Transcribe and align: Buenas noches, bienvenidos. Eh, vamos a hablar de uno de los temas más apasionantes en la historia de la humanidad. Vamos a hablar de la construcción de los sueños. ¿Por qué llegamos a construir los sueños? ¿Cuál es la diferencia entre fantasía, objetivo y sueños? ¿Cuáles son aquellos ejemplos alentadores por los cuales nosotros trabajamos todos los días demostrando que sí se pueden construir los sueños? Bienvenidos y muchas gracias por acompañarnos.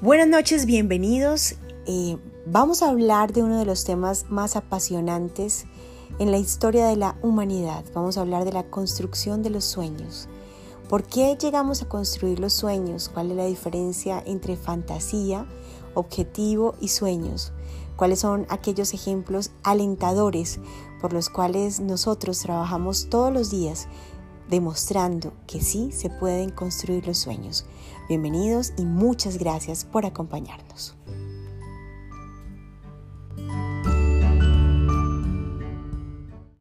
Buenas 0.00 0.28
noches, 0.28 0.64
bienvenidos. 0.64 1.56
Eh, 1.86 2.18
vamos 2.46 2.84
a 2.84 2.90
hablar 2.90 3.32
de 3.32 3.42
uno 3.42 3.58
de 3.58 3.64
los 3.64 3.82
temas 3.82 4.26
más 4.30 4.54
apasionantes 4.54 5.66
en 6.20 6.30
la 6.30 6.38
historia 6.38 6.86
de 6.86 6.94
la 6.94 7.16
humanidad. 7.20 7.84
Vamos 7.94 8.16
a 8.16 8.20
hablar 8.20 8.44
de 8.44 8.52
la 8.52 8.62
construcción 8.62 9.42
de 9.42 9.50
los 9.50 9.64
sueños. 9.64 10.28
¿Por 10.88 11.02
qué 11.02 11.36
llegamos 11.36 11.82
a 11.82 11.88
construir 11.88 12.38
los 12.38 12.52
sueños? 12.52 13.10
¿Cuál 13.12 13.32
es 13.32 13.36
la 13.38 13.46
diferencia 13.46 14.22
entre 14.24 14.56
fantasía, 14.56 15.46
objetivo 15.94 16.76
y 16.80 16.88
sueños? 16.88 17.52
¿Cuáles 17.96 18.20
son 18.20 18.46
aquellos 18.50 18.94
ejemplos 18.94 19.50
alentadores 19.64 20.60
por 21.00 21.12
los 21.12 21.28
cuales 21.28 21.80
nosotros 21.80 22.38
trabajamos 22.38 23.08
todos 23.10 23.32
los 23.32 23.50
días 23.50 23.88
demostrando 24.48 25.32
que 25.46 25.60
sí 25.60 25.90
se 25.92 26.10
pueden 26.10 26.50
construir 26.50 27.06
los 27.06 27.18
sueños? 27.18 27.66
Bienvenidos 28.08 28.72
y 28.76 28.84
muchas 28.84 29.38
gracias 29.38 29.84
por 29.84 30.06
acompañarnos. 30.06 30.96